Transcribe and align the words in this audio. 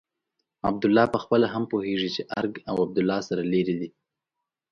عبدالله 0.69 1.05
پخپله 1.15 1.47
هم 1.53 1.63
پوهېږي 1.71 2.09
چې 2.15 2.21
ارګ 2.39 2.53
او 2.69 2.75
عبدالله 2.85 3.19
سره 3.29 3.41
لرې 3.51 3.73
دي. 3.79 3.89